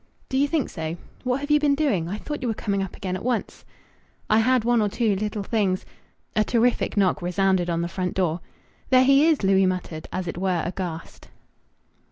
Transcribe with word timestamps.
"Do 0.29 0.37
you 0.39 0.47
think 0.47 0.67
so?... 0.69 0.97
What 1.23 1.41
have 1.41 1.51
you 1.51 1.59
been 1.59 1.75
doing? 1.75 2.09
I 2.09 2.17
thought 2.17 2.41
you 2.41 2.47
were 2.47 2.55
coming 2.55 2.81
up 2.81 2.95
again 2.95 3.15
at 3.15 3.23
once." 3.23 3.63
"I 4.31 4.39
had 4.39 4.63
one 4.63 4.81
or 4.81 4.89
two 4.89 5.15
little 5.15 5.43
things" 5.43 5.85
A 6.35 6.43
terrific 6.43 6.97
knock 6.97 7.21
resounded 7.21 7.69
on 7.69 7.83
the 7.83 7.87
front 7.87 8.15
door. 8.15 8.39
"There 8.89 9.03
he 9.03 9.27
is!" 9.27 9.43
Louis 9.43 9.67
muttered, 9.67 10.07
as 10.11 10.27
it 10.27 10.39
were 10.39 10.63
aghast. 10.65 11.27